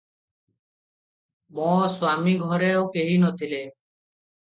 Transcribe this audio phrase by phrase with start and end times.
[1.59, 1.69] ମୋ
[1.99, 3.65] ସ୍ୱାମୀଘରେ ଆଉ କେହି ନଥିଲେ।